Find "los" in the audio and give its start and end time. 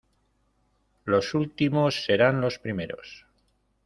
1.05-1.35, 2.41-2.57